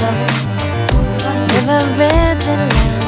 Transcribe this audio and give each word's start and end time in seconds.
Never 0.00 1.84
read 1.98 2.40
the. 2.42 3.07